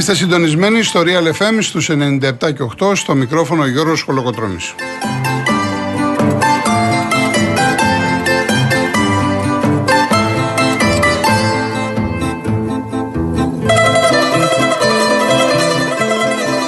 [0.00, 4.74] Είστε συντονισμένοι στο Real FM στους 97 και 8 στο μικρόφωνο Γιώργος Χολοκοτρώνης.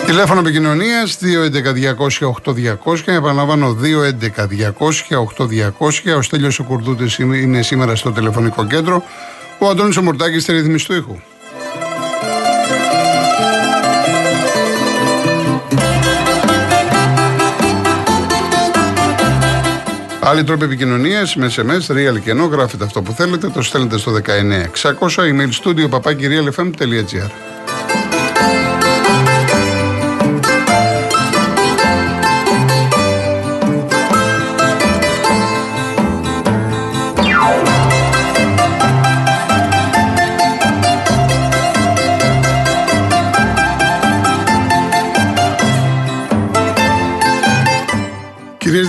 [0.07, 3.77] Τηλέφωνο επικοινωνίας 211-200-8200 και επαναλαμβάνω
[5.79, 6.17] 211-200-8200.
[6.17, 9.05] Ο Στέλιος ο Κουρδούτης είναι σήμερα στο τηλεφωνικό κέντρο.
[9.59, 11.17] Ο Αντώνης ο Μουρτάκης στη ρύθμιση του ήχου.
[20.25, 24.13] Άλλοι τρόποι επικοινωνίας με SMS, real και ενώ γράφετε αυτό που θέλετε, το στέλνετε στο
[24.13, 24.21] 19600
[25.17, 27.31] email studio papakirialfm.gr.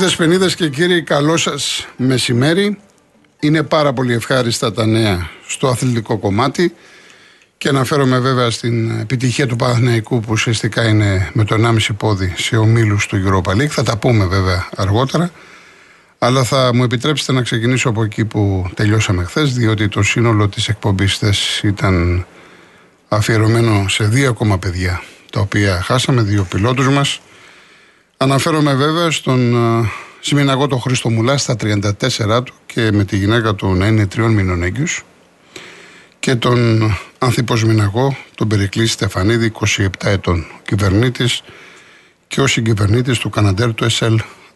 [0.03, 2.77] Κυρίες Δεσποινίδες και κύριοι, καλό σας μεσημέρι.
[3.39, 6.75] Είναι πάρα πολύ ευχάριστα τα νέα στο αθλητικό κομμάτι
[7.57, 12.57] και αναφέρομαι βέβαια στην επιτυχία του Παναθηναϊκού που ουσιαστικά είναι με το 1,5 πόδι σε
[12.57, 13.67] ομίλους του Europa League.
[13.67, 15.31] Θα τα πούμε βέβαια αργότερα.
[16.17, 20.67] Αλλά θα μου επιτρέψετε να ξεκινήσω από εκεί που τελειώσαμε χθες, διότι το σύνολο της
[20.67, 22.25] εκπομπής θες ήταν
[23.07, 27.19] αφιερωμένο σε δύο ακόμα παιδιά, τα οποία χάσαμε, δύο πιλότους μας.
[28.23, 29.55] Αναφέρομαι βέβαια στον
[30.19, 34.31] Σιμιναγό τον Χρήστο Μουλά στα 34 του και με τη γυναίκα του να είναι τριών
[34.31, 35.05] μήνων έγκυους
[36.19, 36.81] και τον
[37.17, 41.41] Ανθίπος Μιναγό, τον Περικλή Στεφανίδη, 27 ετών, κυβερνήτης
[42.27, 44.15] και ο συγκυβερνήτης του Καναντέρ του SL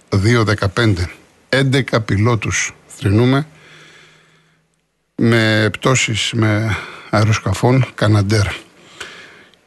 [0.09, 1.09] 215.
[1.49, 3.47] 11 πιλότους θρυνούμε
[5.15, 6.75] με πτώσεις με
[7.09, 8.66] αεροσκαφών Καναντέρ.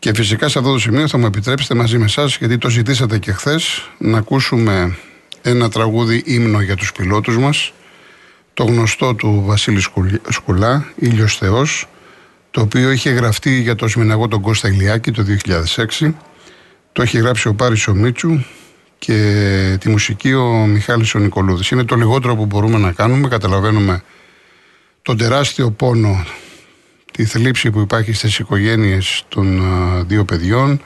[0.00, 3.18] Και φυσικά σε αυτό το σημείο θα μου επιτρέψετε μαζί με εσάς, γιατί το ζητήσατε
[3.18, 4.96] και χθες, να ακούσουμε
[5.42, 7.72] ένα τραγούδι ύμνο για τους πιλότους μας,
[8.54, 9.80] το γνωστό του Βασίλη
[10.28, 11.88] Σκουλά, Ήλιος Θεός,
[12.50, 16.14] το οποίο είχε γραφτεί για το Σμιναγό τον Κώστα Ηλιάκη το 2006,
[16.92, 18.44] το έχει γράψει ο Πάρης ο Μίτσου
[18.98, 21.70] και τη μουσική ο Μιχάλης ο Νικολούδης.
[21.70, 24.02] Είναι το λιγότερο που μπορούμε να κάνουμε, καταλαβαίνουμε
[25.02, 26.24] τον τεράστιο πόνο
[27.10, 29.62] τη θλίψη που υπάρχει στις οικογένειες των
[30.06, 30.80] δύο παιδιών,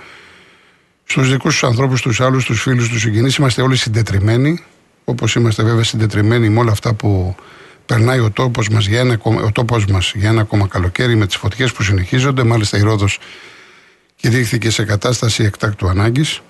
[1.04, 3.36] στους δικούς τους ανθρώπους, τους άλλους, τους φίλους, τους συγγενείς.
[3.36, 4.64] Είμαστε όλοι συντετριμένοι,
[5.04, 7.36] όπως είμαστε βέβαια συντετριμένοι με όλα αυτά που
[7.86, 11.36] περνάει ο τόπος μας για ένα, ο τόπος μας για ένα ακόμα καλοκαίρι με τις
[11.36, 12.42] φωτιές που συνεχίζονται.
[12.44, 13.18] Μάλιστα η Ρόδος
[14.16, 16.40] κηρύχθηκε σε κατάσταση εκτάκτου ανάγκης.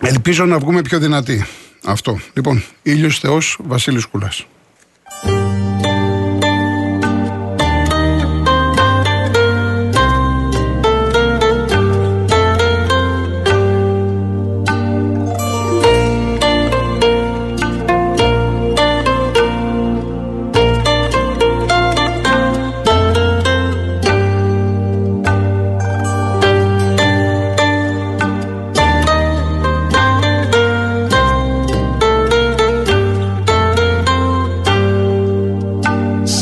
[0.00, 1.46] Ελπίζω να βγούμε πιο δυνατοί.
[1.84, 2.20] Αυτό.
[2.34, 4.46] Λοιπόν, ήλιος Θεός, Βασίλης Κουλάς.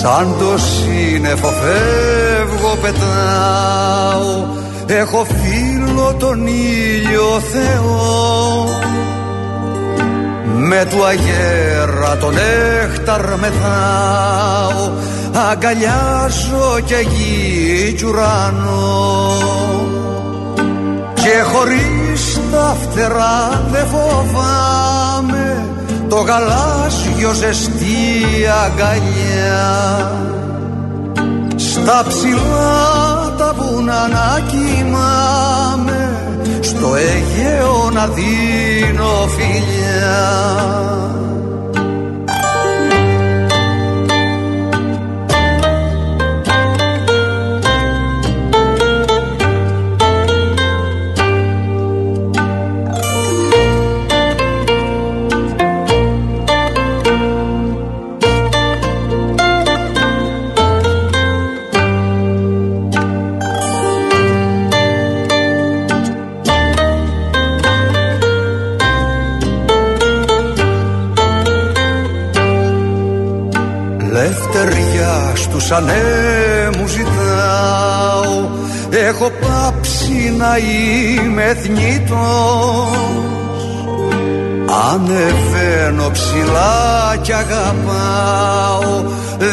[0.02, 4.46] Σαν το σύννεφο φεύγω πετάω.
[4.86, 8.68] Έχω φίλο τον ήλιο Θεό.
[10.54, 12.34] Με του αγέρα τον
[12.82, 14.90] έκταρ μεθάω.
[15.50, 19.36] Αγκαλιάζω και γη κι ουρανό
[21.14, 25.49] Και χωρίς τα φτερά δεν φοβάμαι
[26.10, 27.96] το γαλάζιο ζεστή
[28.64, 30.12] αγκαλιά.
[31.56, 36.22] Στα ψηλά τα βουνά να κοιμάμαι
[36.60, 41.19] στο Αιγαίο να δίνω φιλιά
[75.70, 78.48] στους ανέμους ζητάω.
[79.08, 82.90] Έχω πάψει να είμαι θνητός
[84.92, 89.04] Ανεβαίνω ψηλά κι αγαπάω.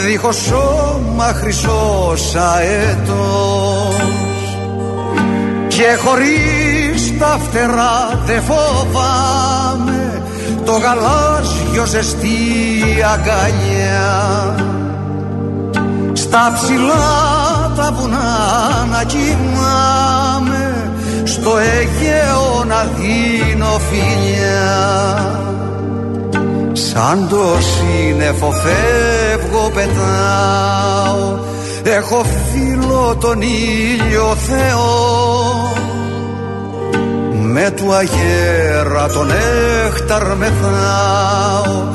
[0.05, 3.95] Δίχως σώμα χρυσός αετός
[5.67, 10.21] και χωρίς τα φτερά δεν φοβάμαι.
[10.65, 12.27] Το γαλάζιο ζεστή
[13.13, 14.66] αγκαλιά
[16.27, 20.91] στα ψηλά τα βουνά να κοιμάμαι
[21.23, 25.31] στο Αιγαίο να δίνω φιλιά.
[26.73, 31.39] Σαν το σύννεφο φεύγω πετάω
[31.83, 35.71] έχω φίλο τον ήλιο Θεό.
[37.41, 41.87] Με του αγέρα τον έχταρ μεθάω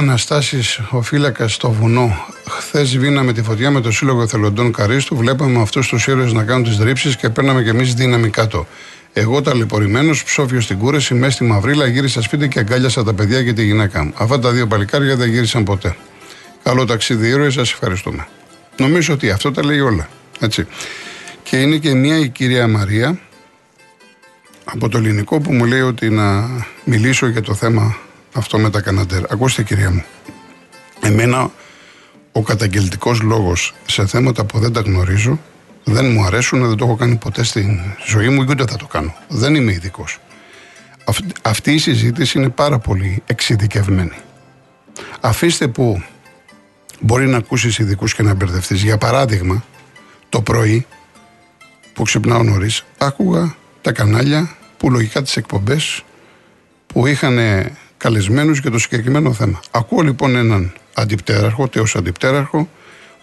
[0.00, 2.26] Αναστάσει, ο φύλακας στο βουνό.
[2.48, 5.16] Χθες βίναμε τη φωτιά με το Σύλλογο Εθελοντών Καρίστου.
[5.16, 8.66] Βλέπαμε αυτούς τους ήρωες να κάνουν τις ρήψεις και παίρναμε κι εμείς δύναμη κάτω.
[9.12, 13.52] Εγώ ταλαιπωρημένο, ψόφιο στην κούρεση, μέσα στη μαυρίλα, γύρισα σπίτι και αγκάλιασα τα παιδιά και
[13.52, 14.12] τη γυναίκα μου.
[14.16, 15.96] Αυτά τα δύο παλικάρια δεν γύρισαν ποτέ.
[16.62, 18.26] Καλό ταξίδι, ήρωες, σας ευχαριστούμε.
[18.76, 20.08] Νομίζω ότι αυτό τα λέει όλα.
[20.40, 20.66] Έτσι.
[21.42, 23.18] Και είναι και μία η κυρία Μαρία
[24.64, 26.48] από το ελληνικό που μου λέει ότι να
[26.84, 27.96] μιλήσω για το θέμα
[28.32, 29.32] αυτό με τα Καναντέρ.
[29.32, 30.04] Ακούστε κυρία μου,
[31.00, 31.50] εμένα
[32.32, 35.40] ο καταγγελτικός λόγος σε θέματα που δεν τα γνωρίζω
[35.90, 38.86] δεν μου αρέσουν, δεν το έχω κάνει ποτέ στην ζωή μου και ούτε θα το
[38.86, 39.14] κάνω.
[39.28, 40.18] Δεν είμαι ειδικός.
[41.42, 44.16] Αυτή η συζήτηση είναι πάρα πολύ εξειδικευμένη.
[45.20, 46.02] Αφήστε που
[47.00, 48.82] μπορεί να ακούσεις ειδικούς και να μπερδευτείς.
[48.82, 49.64] Για παράδειγμα,
[50.28, 50.86] το πρωί
[51.92, 56.04] που ξυπνάω νωρίς, άκουγα τα κανάλια που λογικά τις εκπομπές
[56.86, 57.38] που είχαν
[57.96, 59.60] καλεσμένους για το συγκεκριμένο θέμα.
[59.70, 62.68] Ακούω λοιπόν έναν αντιπτέραρχο, τέος αντιπτέραρχο,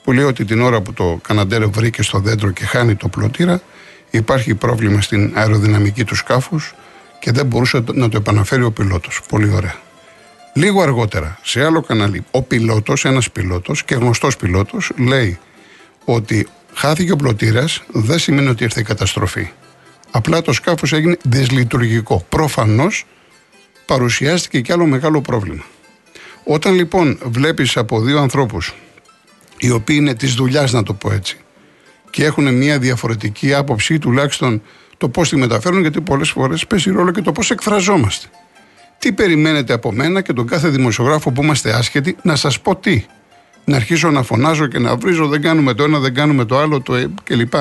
[0.08, 3.62] που λέει ότι την ώρα που το Καναντέρ βρήκε στο δέντρο και χάνει το πλωτήρα,
[4.10, 6.76] υπάρχει πρόβλημα στην αεροδυναμική του σκάφους
[7.20, 9.22] και δεν μπορούσε να το επαναφέρει ο πιλότος.
[9.30, 9.76] Πολύ ωραία.
[10.54, 15.40] Λίγο αργότερα, σε άλλο κανάλι, ο πιλότος, ένας πιλότος και γνωστός πιλότος, λέει
[16.06, 19.50] ότι χάθηκε ο πλωτήρας, δεν σημαίνει ότι ήρθε η καταστροφή.
[20.12, 22.26] Απλά το σκάφος έγινε δυσλειτουργικό.
[22.30, 23.06] Προφανώς
[23.86, 25.64] παρουσιάστηκε και άλλο μεγάλο πρόβλημα.
[26.44, 28.76] Όταν λοιπόν βλέπεις από δύο ανθρώπους
[29.58, 31.38] οι οποίοι είναι της δουλειάς να το πω έτσι
[32.10, 34.62] και έχουν μια διαφορετική άποψη τουλάχιστον
[34.98, 38.28] το πώς τη μεταφέρουν γιατί πολλές φορές παίζει ρόλο και το πώς εκφραζόμαστε.
[39.00, 43.06] Τι περιμένετε από μένα και τον κάθε δημοσιογράφο που είμαστε άσχετοι να σας πω τι.
[43.66, 46.82] Να αρχίσω να φωνάζω και να βρίζω δεν κάνουμε το ένα, δεν κάνουμε το άλλο
[46.82, 47.54] το ε, κλπ.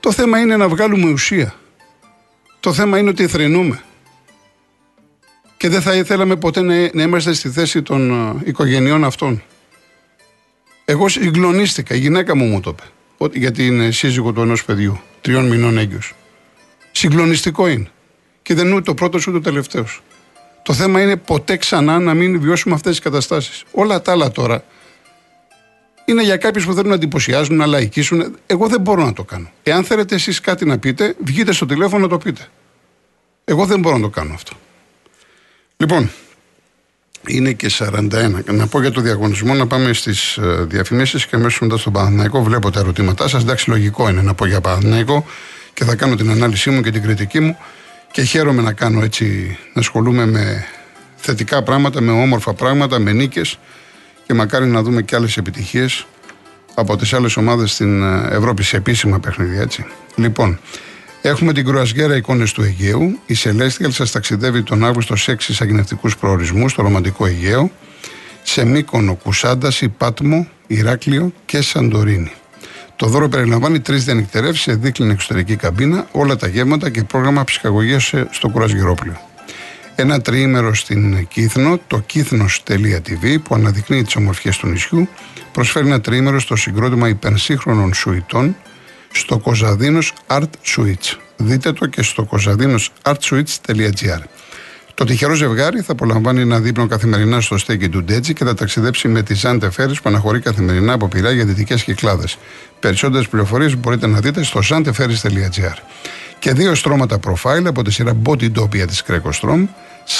[0.00, 1.54] Το θέμα είναι να βγάλουμε ουσία.
[2.60, 3.82] Το θέμα είναι ότι θρενούμε
[5.56, 6.60] και δεν θα ήθελαμε ποτέ
[6.92, 9.42] να, είμαστε στη θέση των ε, οικογενειών αυτών.
[10.84, 12.76] Εγώ συγκλονίστηκα, η γυναίκα μου μου το
[13.18, 16.14] είπε, γιατί είναι σύζυγο του ενός παιδιού, τριών μηνών έγκυος.
[16.92, 17.88] Συγκλονιστικό είναι.
[18.42, 20.02] Και δεν είναι ούτε ο πρώτος ούτε ο τελευταίος.
[20.62, 23.64] Το θέμα είναι ποτέ ξανά να μην βιώσουμε αυτές τις καταστάσεις.
[23.72, 24.64] Όλα τα άλλα τώρα
[26.04, 28.36] είναι για κάποιους που θέλουν να εντυπωσιάζουν, να λαϊκίσουν.
[28.46, 29.50] Εγώ δεν μπορώ να το κάνω.
[29.62, 32.46] Εάν θέλετε εσείς κάτι να πείτε, βγείτε στο τηλέφωνο να το πείτε.
[33.44, 34.52] Εγώ δεν μπορώ να το κάνω αυτό.
[35.76, 36.10] Λοιπόν,
[37.26, 38.44] είναι και 41.
[38.44, 42.42] Να πω για το διαγωνισμό, να πάμε στις ε, διαφημίσεις και αμέσως μετά στον Παναθηναϊκό.
[42.42, 43.42] Βλέπω τα ερωτήματά σας.
[43.42, 45.26] Εντάξει, λογικό είναι να πω για Παναθηναϊκό
[45.74, 47.56] και θα κάνω την ανάλυση μου και την κριτική μου.
[48.10, 50.66] Και χαίρομαι να κάνω έτσι, να ασχολούμαι με
[51.16, 53.58] θετικά πράγματα, με όμορφα πράγματα, με νίκες
[54.26, 56.06] και μακάρι να δούμε και άλλες επιτυχίες
[56.74, 59.84] από τις άλλες ομάδες στην ε, Ευρώπη σε επίσημα παιχνίδια, έτσι.
[60.14, 60.58] Λοιπόν,
[61.26, 63.18] Έχουμε την κρουαζιέρα εικόνες του Αιγαίου.
[63.26, 67.70] Η Celestial σας ταξιδεύει τον Αύγουστο σε έξι αγνευτικού προορισμούς στο ρομαντικό Αιγαίο,
[68.42, 72.32] σε Μύκονο, Κουσάντας, Πάτμο, Ηράκλειο και Σαντορίνη.
[72.96, 78.12] Το δώρο περιλαμβάνει τρεις διανυκτερεύσεις σε δίκλινη εξωτερική καμπίνα, όλα τα γεύματα και πρόγραμμα ψυχαγωγίας
[78.30, 79.20] στο κουρασγερόπλαιο.
[79.94, 85.08] Ένα τριήμερο στην Κύθνο, το κύθνο.tv, που αναδεικνύει τις ομορφιές του νησιού,
[85.52, 88.56] προσφέρει ένα τριήμερο στο συγκρότημα υπερσύγχρονων σουητών,
[89.14, 91.18] στο Κοζαδίνος Art Suites.
[91.36, 94.20] Δείτε το και στο κοζαδίνος.artsuites.gr.
[94.94, 99.08] Το τυχερό ζευγάρι θα απολαμβάνει ένα δείπνο καθημερινά στο στέκι του Ντέτζι και θα ταξιδέψει
[99.08, 102.38] με τη Ζάντε Φέρι που αναχωρεί καθημερινά από πειρά για δυτικές κυκλάδες.
[102.80, 105.76] Περισσότερες πληροφορίες μπορείτε να δείτε στο zanteferris.gr.
[106.38, 109.66] Και δύο στρώματα profile από τη σειρά Body Dopia της Greco Strom,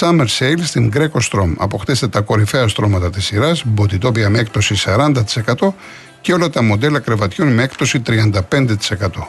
[0.01, 1.53] Summer Sale στην Greco Strom.
[1.57, 5.13] Αποκτήστε τα κορυφαία στρώματα της σειράς, Body Dopia με έκπτωση 40%
[6.25, 8.41] και όλα τα μοντέλα κρεβατιών με έκπτωση 35%.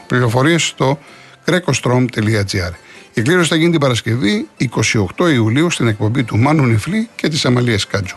[0.06, 0.98] Πληροφορίες στο
[1.46, 2.72] grecostrom.gr.
[3.14, 4.48] Η κλήρωση θα γίνει την Παρασκευή
[5.18, 8.16] 28 Ιουλίου στην εκπομπή του Μάνου Νιφλή και της Αμαλίας Κάτζου.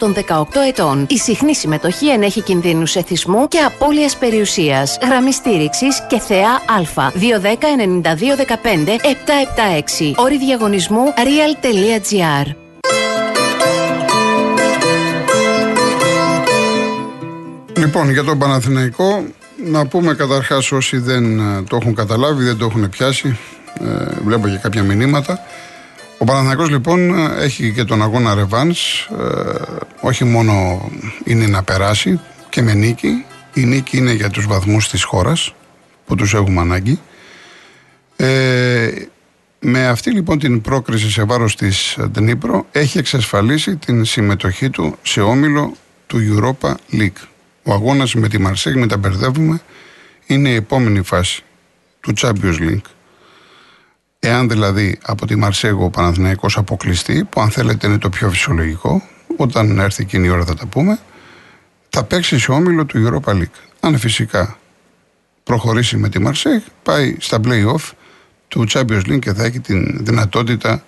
[0.00, 1.06] των 18 ετών.
[1.08, 4.98] Η συχνή συμμετοχή ενέχει κινδύνους εθισμού και απώλειας περιουσίας.
[5.02, 7.10] Γραμμή στήριξης και θεά Α.
[7.14, 8.98] 210 92 15
[10.06, 10.12] 776.
[10.16, 12.54] Όρη διαγωνισμού real.gr.
[17.76, 19.24] Λοιπόν, για τον Παναθηναϊκό,
[19.64, 23.38] να πούμε καταρχάς όσοι δεν ε, το έχουν καταλάβει, δεν το έχουν πιάσει,
[23.80, 23.86] ε,
[24.24, 25.40] βλέπω και κάποια μηνύματα.
[26.22, 29.62] Ο Παναθηναϊκός λοιπόν έχει και τον αγώνα ρεβάνς, ε,
[30.00, 30.82] όχι μόνο
[31.24, 33.24] είναι να περάσει και με νίκη,
[33.54, 35.54] η νίκη είναι για τους βαθμούς της χώρας
[36.06, 37.00] που τους έχουμε ανάγκη.
[38.16, 38.90] Ε,
[39.60, 45.20] με αυτή λοιπόν την πρόκριση σε βάρος της Ντνίπρο έχει εξασφαλίσει την συμμετοχή του σε
[45.20, 45.74] όμιλο
[46.06, 47.22] του Europa League.
[47.62, 49.60] Ο αγώνας με τη Μαρσέγ, με τα μπερδεύουμε,
[50.26, 51.42] είναι η επόμενη φάση
[52.00, 52.90] του Champions League.
[54.22, 59.02] Εάν δηλαδή από τη Μαρσέγο ο Παναθηναϊκός αποκλειστεί, που αν θέλετε είναι το πιο φυσιολογικό,
[59.36, 60.98] όταν έρθει εκείνη η ώρα θα τα πούμε,
[61.88, 63.60] θα παίξει σε όμιλο του Europa League.
[63.80, 64.58] Αν φυσικά
[65.44, 67.90] προχωρήσει με τη Μαρσέγ, πάει στα play-off
[68.48, 70.84] του Champions League και θα έχει την δυνατότητα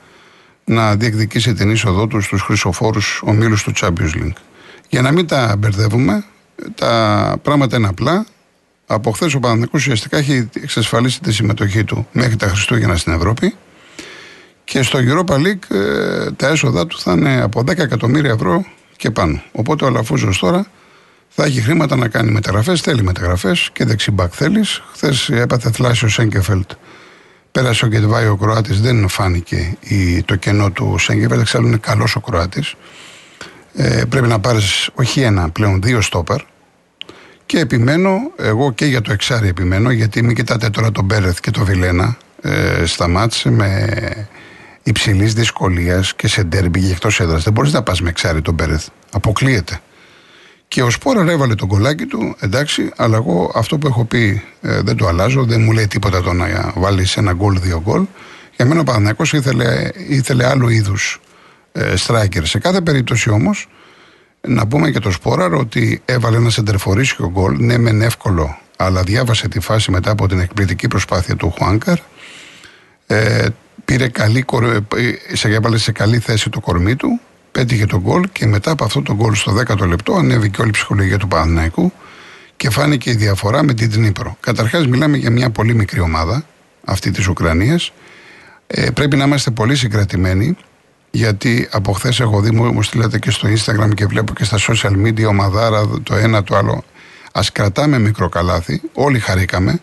[0.64, 4.36] να διεκδικήσει την είσοδό του στους χρυσοφόρους ομίλους του Champions League.
[4.88, 6.24] Για να μην τα μπερδεύουμε,
[6.74, 8.26] τα πράγματα είναι απλά.
[8.86, 13.54] Από χθες ο Παναθηναϊκός ουσιαστικά έχει εξασφαλίσει τη συμμετοχή του μέχρι τα Χριστούγεννα στην Ευρώπη
[14.64, 18.64] και στο Europa League ε, τα έσοδα του θα είναι από 10 εκατομμύρια ευρώ
[18.96, 19.42] και πάνω.
[19.52, 20.66] Οπότε ο Αλαφούζος τώρα
[21.28, 24.82] θα έχει χρήματα να κάνει μεταγραφές, θέλει μεταγραφές και δεξιμπάκ θέλεις.
[24.92, 26.70] Χθες έπαθε θλάσσιο Σέγκεφελτ.
[27.52, 31.40] Πέρασε ο Γκετβάη ο Κροάτης, δεν φάνηκε η, το κενό του Σέγκεφελτ.
[31.40, 32.74] Εξάλλου είναι καλός ο Κροάτης.
[33.74, 36.40] Ε, πρέπει να πάρεις όχι ένα, πλέον δύο στόπερ.
[37.52, 41.50] Και επιμένω, εγώ και για το εξάρι επιμένω, γιατί μην κοιτάτε τώρα τον Μπέρεθ και
[41.50, 43.88] τον Βιλένα ε, στα μάτς με
[44.82, 47.42] υψηλής δυσκολίας και σε ντέρμπι και εκτός έδρας.
[47.42, 48.87] Δεν μπορείς να πας με εξάρι τον Μπέρεθ.
[49.12, 49.80] Αποκλείεται.
[50.68, 54.80] Και ο Σπόρα έβαλε τον κολάκι του, εντάξει, αλλά εγώ αυτό που έχω πει ε,
[54.80, 58.04] δεν το αλλάζω, δεν μου λέει τίποτα το να βάλεις ένα γκολ, δύο γκολ.
[58.56, 61.21] Για μένα ο Παναθυνακό ήθελε, ήθελε άλλου είδους
[61.73, 62.42] ε, striker.
[62.42, 63.68] Σε κάθε περίπτωση όμως,
[64.49, 69.49] να πούμε και το Σπόραρ ότι έβαλε ένα σεντερφορίσιο γκολ, ναι, μεν εύκολο, αλλά διάβασε
[69.49, 71.99] τη φάση μετά από την εκπληκτική προσπάθεια του Χουάνκαρ.
[73.06, 73.46] Ε,
[73.84, 74.44] πήρε καλή,
[74.96, 77.20] ε, σε, έβαλε σε καλή θέση το κορμί του,
[77.52, 80.72] πέτυχε τον γκολ και μετά από αυτό το γκολ στο 10ο λεπτό ανέβηκε όλη η
[80.72, 81.92] ψυχολογία του Παναθηναϊκού
[82.56, 84.37] και φάνηκε η διαφορά με την Τνίπρο.
[84.40, 86.44] Καταρχάς, μιλάμε για μια πολύ μικρή ομάδα,
[86.84, 87.92] αυτή της Ουκρανίας.
[88.66, 90.56] Ε, πρέπει να είμαστε πολύ συγκρατημένοι
[91.14, 94.59] γιατί από χθες έχω δει, μου, μου στείλατε και στο Instagram και βλέπω και στα
[94.59, 96.85] social media ομαδάρα το ένα το άλλο.
[97.33, 99.81] Α κρατάμε μικρό καλάθι, όλοι χαρήκαμε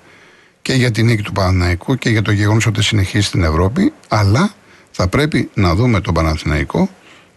[0.61, 4.53] και για την νίκη του Παναθηναϊκού και για το γεγονός ότι συνεχίζει στην Ευρώπη, αλλά
[4.91, 6.89] θα πρέπει να δούμε τον Παναθηναϊκό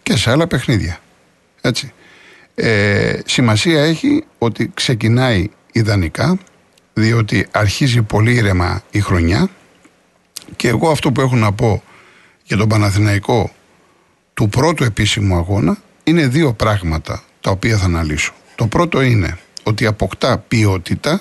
[0.02, 0.98] και σε άλλα παιχνίδια.
[1.60, 1.92] Έτσι.
[2.54, 6.38] Ε, σημασία έχει ότι ξεκινάει ιδανικά,
[6.92, 9.48] διότι αρχίζει πολύ ήρεμα η χρονιά
[10.56, 11.82] και εγώ αυτό που έχω να πω
[12.44, 13.50] για τον Παναθηναϊκό
[14.34, 18.32] του πρώτου επίσημου αγώνα είναι δύο πράγματα τα οποία θα αναλύσω.
[18.54, 21.20] Το πρώτο είναι ότι αποκτά ποιότητα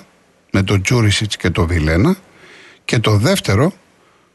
[0.51, 2.15] με τον Τζούρισιτς και τον Βιλένα
[2.85, 3.73] και το δεύτερο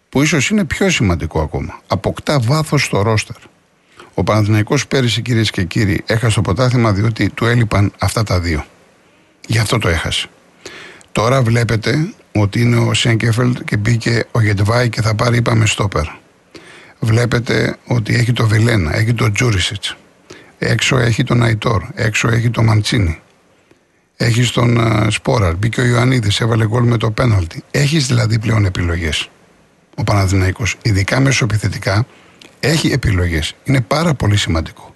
[0.09, 3.37] που ίσως είναι πιο σημαντικό ακόμα αποκτά βάθος στο ρόστερ.
[4.15, 8.65] Ο Παναθηναϊκός πέρυσι κυρίες και κύριοι έχασε το ποτάθημα διότι του έλειπαν αυτά τα δύο.
[9.47, 10.29] Γι' αυτό το έχασε.
[11.13, 16.07] Τώρα βλέπετε ότι είναι ο Σέγκεφελτ και μπήκε ο Γετβάη και θα πάρει είπαμε στόπερ
[17.01, 19.97] βλέπετε ότι έχει το Βιλένα, έχει το Τζούρισιτς.
[20.59, 23.21] Έξω έχει τον Αϊτόρ, έξω έχει το Μαντσίνη.
[24.17, 27.63] Έχει τον uh, Σπόραρ, μπήκε ο Ιωαννίδης, έβαλε γκολ με το πέναλτι.
[27.71, 29.31] Έχεις δηλαδή πλέον επιλογές.
[29.97, 32.07] Ο Παναδημαϊκός, ειδικά μεσοπιθετικά,
[32.61, 33.55] έχει επιλογές.
[33.65, 34.95] Είναι πάρα πολύ σημαντικό.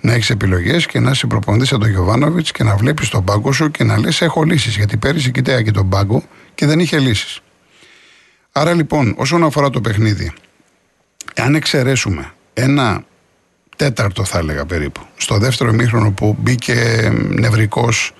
[0.00, 3.52] Να έχεις επιλογές και να είσαι προπονητή σαν τον Γιωβάνοβιτς και να βλέπεις τον πάγκο
[3.52, 4.76] σου και να λες: Έχω λύσεις.
[4.76, 6.22] Γιατί πέρυσι κοιτάει και τον πάγκο
[6.54, 7.40] και δεν είχε λύσεις.
[8.52, 10.32] Άρα λοιπόν, όσον αφορά το παιχνίδι,
[11.36, 13.04] αν εξαιρέσουμε ένα
[13.76, 18.14] τέταρτο θα έλεγα περίπου, στο δεύτερο μήχρονο που μπήκε νευρικός,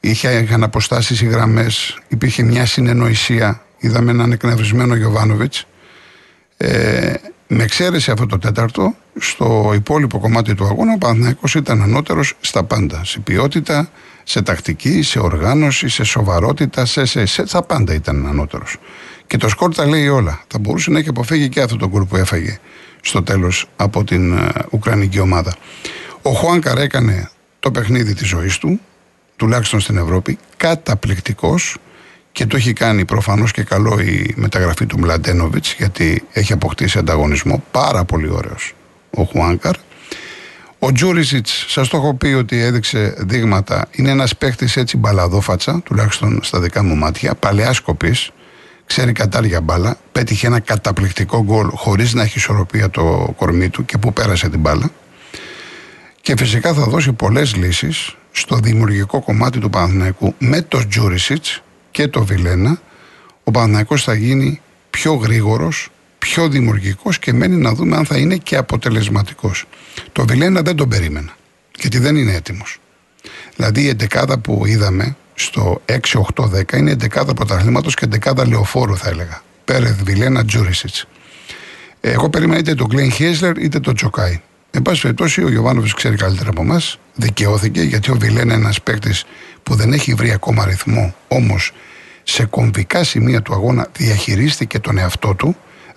[0.00, 5.66] είχε, είχαν αποστάσεις οι γραμμές, υπήρχε μια συνεννοησία, είδαμε έναν εκνευρισμένο Γιωβάνοβιτς,
[6.56, 7.14] ε,
[7.48, 12.64] με εξαίρεση αυτό το τέταρτο, στο υπόλοιπο κομμάτι του αγώνα ο Παναθηναϊκός ήταν ανώτερος στα
[12.64, 13.04] πάντα.
[13.04, 13.90] Σε ποιότητα,
[14.24, 18.76] σε τακτική, σε οργάνωση, σε σοβαρότητα, σε, σε, σε, στα πάντα ήταν ανώτερος.
[19.26, 20.44] Και το σκορ τα λέει όλα.
[20.48, 22.58] Θα μπορούσε να έχει αποφύγει και αυτό το γκολ που έφαγε
[23.00, 25.54] στο τέλος από την uh, Ουκρανική ομάδα.
[26.22, 27.30] Ο Χουάνκαρ έκανε
[27.60, 28.80] το παιχνίδι της ζωής του,
[29.36, 31.76] τουλάχιστον στην Ευρώπη, καταπληκτικός
[32.32, 37.62] και το έχει κάνει προφανώς και καλό η μεταγραφή του Μλαντένοβιτς γιατί έχει αποκτήσει ανταγωνισμό,
[37.70, 38.74] πάρα πολύ ωραίος
[39.10, 39.74] ο Χουάνκαρ.
[40.78, 46.40] Ο Τζούρισιτς, σας το έχω πει ότι έδειξε δείγματα, είναι ένας παίχτη έτσι μπαλαδόφατσα, τουλάχιστον
[46.42, 48.14] στα δικά μου μάτια, παλαιά σκοπή,
[48.86, 53.98] ξέρει κατάρια μπάλα, πέτυχε ένα καταπληκτικό γκολ χωρίς να έχει ισορροπία το κορμί του και
[53.98, 54.90] που πέρασε την μπάλα.
[56.20, 62.08] Και φυσικά θα δώσει πολλές λύσεις στο δημιουργικό κομμάτι του Παναθηναϊκού με το Τζούρισιτς και
[62.08, 62.80] το Βιλένα.
[63.44, 65.88] Ο Παναθηναϊκός θα γίνει πιο γρήγορος,
[66.18, 69.64] πιο δημιουργικός και μένει να δούμε αν θα είναι και αποτελεσματικός.
[70.12, 71.36] Το Βιλένα δεν τον περίμενα.
[71.78, 72.78] Γιατί δεν είναι έτοιμος.
[73.56, 75.82] Δηλαδή η εντεκάδα που είδαμε στο
[76.34, 79.42] 6-8-10 είναι εντεκάδα πρωταθλήματος και εντεκάδα λεωφόρου, θα έλεγα.
[79.64, 81.06] Πέρεθ, Βιλένα, Τζούρισιτς.
[82.00, 84.40] Εγώ περίμενα είτε τον Γκλέν Χέσλερ είτε τον Τζοκάι.
[84.70, 86.98] Εν πάση περιπτώσει, ο Γιωβάνοβιτς ξέρει καλύτερα από εμάς.
[87.14, 89.24] Δικαιώθηκε γιατί ο Βιλένα είναι ένας παίκτης
[89.62, 91.14] που δεν έχει βρει ακόμα ρυθμό.
[91.28, 91.72] Όμως
[92.22, 95.56] σε κομβικά σημεία του αγώνα διαχειρίστηκε τον εαυτό του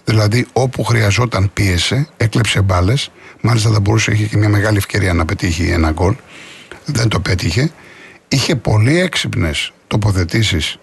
[0.10, 3.12] Δηλαδή, όπου χρειαζόταν πίεσε, έκλεψε μπάλες.
[3.42, 6.16] Μάλιστα, θα μπορούσε, είχε και μια μεγάλη ευκαιρία να πετύχει ένα γκολ.
[6.86, 7.72] Δεν το πέτυχε.
[8.32, 10.78] Είχε πολύ έξυπνες τοποθετήσεις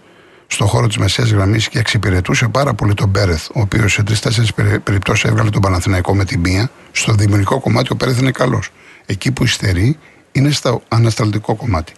[0.46, 4.80] στο χώρο της μεσαίας γραμμής και εξυπηρετούσε πάρα πολύ τον Πέρεθ, ο οποίος σε τρει-τέσσερι
[4.85, 6.70] περιπτώσεις έβγαλε τον Παναθηναϊκό με τη μία.
[6.92, 8.70] Στο δημιουργικό κομμάτι ο Πέρεθ είναι καλός.
[9.06, 9.98] Εκεί που υστερεί
[10.32, 11.92] είναι στο ανασταλτικό κομμάτι.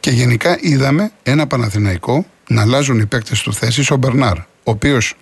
[0.00, 3.92] Και γενικά είδαμε ένα Παναθηναϊκό να αλλάζουν οι παίκτες του θέση.
[3.92, 5.14] Ο Μπερνάρ, ο οποίος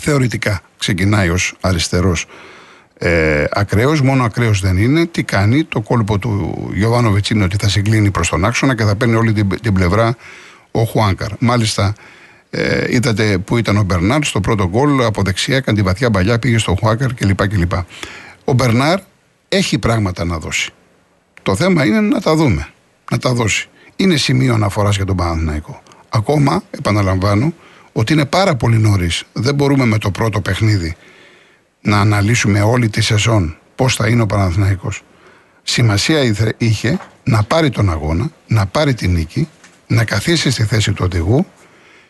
[0.00, 2.26] θεωρητικά ξεκινάει ως αριστερός
[3.04, 5.06] ε, ακραίος, μόνο ακραίος δεν είναι.
[5.06, 8.96] Τι κάνει, το κόλπο του Γιωβάνοβιτς είναι ότι θα συγκλίνει προς τον άξονα και θα
[8.96, 10.16] παίρνει όλη την, την πλευρά
[10.70, 11.30] ο Χουάνκαρ.
[11.38, 11.94] Μάλιστα,
[12.50, 16.38] ε, είδατε που ήταν ο Μπερνάρ στο πρώτο γκολ, από δεξιά έκανε τη βαθιά παλιά,
[16.38, 17.48] πήγε στο Χουάνκαρ κλπ.
[17.48, 17.72] κλπ.
[18.44, 18.98] Ο Μπερνάρ
[19.48, 20.70] έχει πράγματα να δώσει.
[21.42, 22.68] Το θέμα είναι να τα δούμε,
[23.10, 23.68] να τα δώσει.
[23.96, 25.82] Είναι σημείο αναφοράς για τον Παναθηναϊκό.
[26.08, 27.52] Ακόμα, επαναλαμβάνω,
[27.92, 29.24] ότι είναι πάρα πολύ νωρίς.
[29.32, 30.96] Δεν μπορούμε με το πρώτο παιχνίδι
[31.82, 35.02] να αναλύσουμε όλη τη σεζόν πώς θα είναι ο Παναθηναϊκός.
[35.62, 39.48] Σημασία είχε να πάρει τον αγώνα, να πάρει την νίκη,
[39.86, 41.46] να καθίσει στη θέση του οδηγού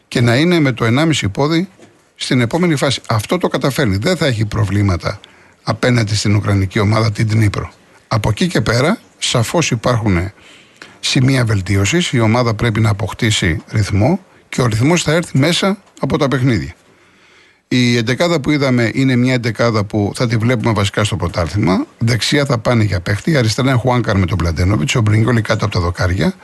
[0.09, 1.69] και να είναι με το 1,5 πόδι
[2.15, 3.01] στην επόμενη φάση.
[3.09, 3.97] Αυτό το καταφέρνει.
[3.97, 5.21] Δεν θα έχει προβλήματα
[5.63, 7.73] απέναντι στην Ουκρανική ομάδα την Τνίπρο.
[8.09, 10.33] Από εκεί και πέρα, σαφώς υπάρχουν
[11.01, 12.13] σημεία βελτίωσης.
[12.13, 16.75] Η ομάδα πρέπει να αποκτήσει ρυθμό και ο ρυθμός θα έρθει μέσα από τα παιχνίδια.
[17.75, 21.87] Η εντεκάδα που είδαμε είναι μια εντεκάδα που θα τη βλέπουμε βασικά στο πρωτάθλημα.
[21.99, 23.37] Δεξιά θα πάνε για παίχτη.
[23.37, 26.35] Αριστερά είναι Χουάνκαρ με τον Πλαντένοβιτς, ο Μπριγκόλη κάτω από τα δοκάρια.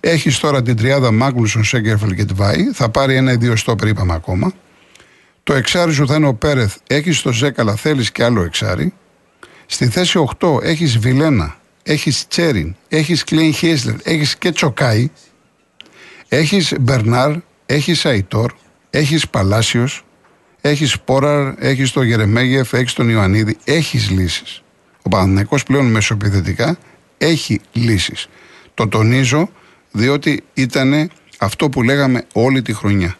[0.00, 2.70] Έχεις τώρα την τριάδα Μάγκλουσον, Σέγκερφελ και Τβάη.
[2.72, 4.52] Θα πάρει ένα ή δύο στόπερ, είπαμε ακόμα.
[5.42, 6.76] Το εξάρι σου θα είναι ο Πέρεθ.
[6.86, 8.92] Έχεις το Ζέκαλα, θέλεις και άλλο εξάρι.
[9.66, 15.10] Στη θέση 8 έχεις Βιλένα, έχεις Τσέριν, έχεις Κλέιν Χέσλερ, έχεις και Τσοκάι.
[16.28, 17.32] Έχεις Μπερνάρ,
[17.66, 18.52] έχεις Αϊτόρ,
[18.90, 20.04] έχεις Παλάσιος,
[20.68, 23.56] έχεις Πόραρ, έχεις τον Γερεμέγεφ, έχεις τον Ιωαννίδη.
[23.64, 24.62] Έχεις λύσεις.
[25.02, 26.78] Ο Παναθηναϊκός πλέον μεσοπαιδευτικά
[27.18, 28.28] έχει λύσεις.
[28.74, 29.50] Το τονίζω
[29.90, 33.16] διότι ήταν αυτό που λέγαμε όλη τη χρονιά.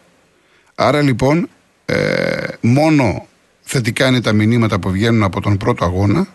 [0.75, 1.49] Άρα λοιπόν
[1.85, 3.27] ε, μόνο
[3.63, 6.27] θετικά είναι τα μηνύματα που βγαίνουν από τον πρώτο αγώνα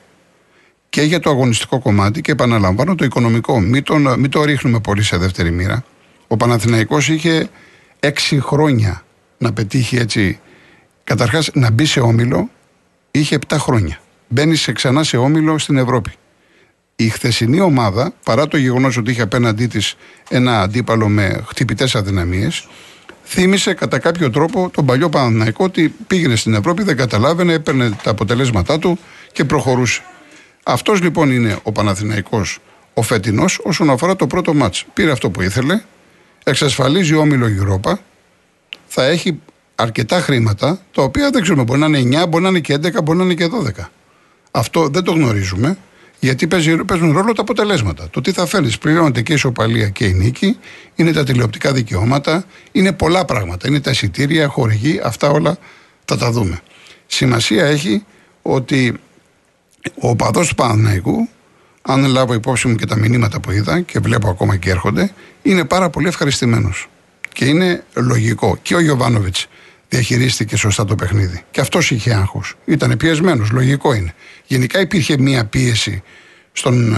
[0.90, 3.60] και για το αγωνιστικό κομμάτι και επαναλαμβάνω το οικονομικό.
[3.60, 5.84] Μην, τον, μην το ρίχνουμε πολύ σε δεύτερη μοίρα.
[6.28, 7.50] Ο Παναθηναϊκός είχε
[8.00, 9.04] έξι χρόνια
[9.38, 10.40] να πετύχει έτσι.
[11.10, 12.50] Καταρχάς να μπει σε όμιλο
[13.12, 14.00] είχε επτά χρόνια.
[14.28, 16.12] Μπαίνει σε ξανά σε όμιλο στην Ευρώπη.
[16.96, 19.96] Η χθεσινή ομάδα, παρά το γεγονός ότι είχε απέναντί της
[20.30, 22.68] ένα αντίπαλο με χτυπητές αδυναμίες,
[23.26, 28.12] θύμισε κατά κάποιο τρόπο τον παλιό Παναθηναϊκό ότι πήγαινε στην Ευρώπη, δεν καταλάβαινε, έπαιρνε τα
[28.12, 29.00] αποτελέσματά του
[29.32, 30.02] και προχωρούσε.
[30.64, 32.60] Αυτός λοιπόν είναι ο Παναθηναϊκός
[32.94, 34.86] ο φετινός όσον αφορά το πρώτο μάτς.
[34.94, 35.82] Πήρε αυτό που ήθελε,
[36.44, 37.94] εξασφαλίζει ο όμιλο Europa,
[38.88, 39.40] θα έχει
[39.82, 43.04] αρκετά χρήματα, τα οποία δεν ξέρουμε, μπορεί να είναι 9, μπορεί να είναι και 11,
[43.04, 43.48] μπορεί να είναι και
[43.80, 43.90] 12.
[44.52, 45.78] Αυτό δεν το γνωρίζουμε,
[46.20, 46.48] γιατί
[46.86, 48.10] παίζουν ρόλο τα αποτελέσματα.
[48.10, 50.58] Το τι θα φέρνει, πληρώνεται και η ισοπαλία και η νίκη,
[50.96, 53.68] είναι τα τηλεοπτικά δικαιώματα, είναι πολλά πράγματα.
[53.68, 55.58] Είναι τα εισιτήρια, χορηγοί, αυτά όλα
[56.06, 56.60] θα τα δούμε.
[57.08, 58.06] Σημασία έχει
[58.42, 59.00] ότι
[60.00, 61.30] ο παδό του Παναναϊκού
[61.82, 65.12] αν λάβω υπόψη μου και τα μηνύματα που είδα και βλέπω ακόμα και έρχονται,
[65.42, 66.90] είναι πάρα πολύ ευχαριστημένος.
[67.34, 68.58] Και είναι λογικό.
[68.62, 69.48] Και ο Γιωβάνοβιτς
[69.90, 71.44] διαχειρίστηκε σωστά το παιχνίδι.
[71.52, 72.56] Και αυτός είχε άγχος.
[72.66, 74.14] Ήταν πιεσμένος, λογικό είναι.
[74.46, 76.04] Γενικά υπήρχε μία πίεση
[76.52, 76.98] στον,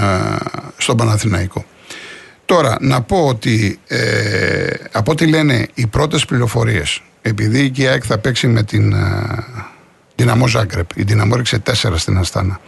[0.78, 1.66] στον Παναθηναϊκό.
[2.46, 8.18] Τώρα, να πω ότι ε, από ό,τι λένε οι πρώτες πληροφορίες, επειδή η ΑΕΚ θα
[8.18, 8.94] παίξει με την
[10.16, 12.60] Δυναμό Ζάγκρεπ, η Δυναμό ρίξε 4 στην Αστάνα.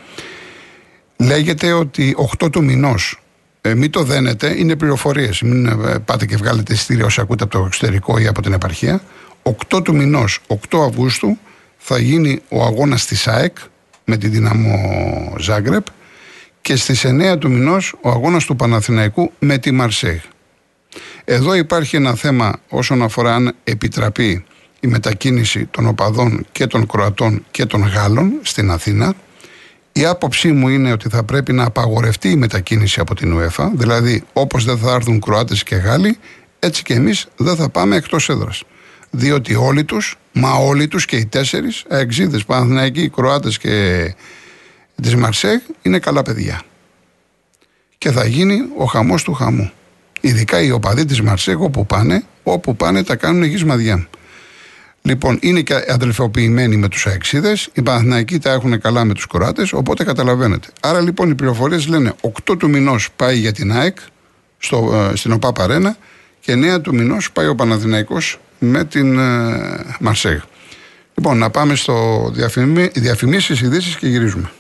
[1.18, 3.22] Λέγεται ότι 8 του μηνός,
[3.62, 5.42] ε, μην το δένετε, είναι πληροφορίες.
[5.42, 9.02] Μην ε, πάτε και βγάλετε εισιτήρια όσοι ακούτε από το εξωτερικό ή από την επαρχία.
[9.44, 11.38] 8 του μηνός, 8 Αυγούστου,
[11.78, 13.58] θα γίνει ο αγώνας τη ΑΕΚ
[14.06, 15.86] με τη Δυναμό Ζάγκρεπ
[16.62, 20.22] και στις 9 του μηνός ο αγώνας του Παναθηναϊκού με τη Μαρσέη.
[21.26, 24.46] Εδώ υπάρχει ένα θέμα όσον αφορά αν επιτραπεί
[24.80, 29.14] η μετακίνηση των οπαδών και των Κροατών και των Γάλλων στην Αθήνα.
[29.92, 34.24] Η άποψή μου είναι ότι θα πρέπει να απαγορευτεί η μετακίνηση από την UEFA, δηλαδή
[34.34, 36.18] όπως δεν θα έρθουν Κροάτες και Γάλλοι,
[36.60, 38.64] έτσι και εμείς δεν θα πάμε εκτός έδρας.
[39.16, 44.16] Διότι όλοι τους, μα όλοι τους και οι τέσσερις, εξίδες, Παναθηναϊκοί, Κροάτες και
[45.02, 46.62] της Μαρσέγ είναι καλά παιδιά.
[47.98, 49.72] Και θα γίνει ο χαμός του χαμού.
[50.22, 54.08] Ειδικά οι οπαδοί της Μαρσέγ όπου πάνε, όπου πάνε τα κάνουν γυσμαδιά.
[55.02, 57.58] Λοιπόν, είναι και αδελφοποιημένοι με τους Αεξίδε.
[57.74, 60.68] Οι Παναθηναϊκοί τα έχουν καλά με τους Κοράτε, οπότε καταλαβαίνετε.
[60.82, 63.98] Άρα λοιπόν οι πληροφορίες λένε 8 του μηνός πάει για την ΑΕΚ
[64.58, 65.98] στο, ε, στην ΟΠΑ Παρένα
[66.40, 70.40] και 9 του μηνός πάει ο Παναθηναϊκός με την ε, Μαρσέγ.
[71.16, 72.90] Λοιπόν, να πάμε στο διαφημί...
[72.94, 74.52] διαφημίσεις, ειδήσεις και γυρίζουμε.